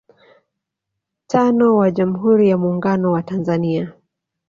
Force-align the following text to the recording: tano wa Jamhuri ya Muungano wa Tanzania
tano 1.27 1.75
wa 1.77 1.91
Jamhuri 1.91 2.49
ya 2.49 2.57
Muungano 2.57 3.11
wa 3.11 3.23
Tanzania 3.23 3.93